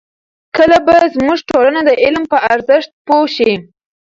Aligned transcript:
کله 0.55 0.77
به 0.85 0.97
زموږ 1.15 1.39
ټولنه 1.49 1.81
د 1.87 1.91
علم 2.03 2.23
په 2.31 2.37
ارزښت 2.53 2.89
پوه 3.07 3.25
شي؟ 3.35 3.51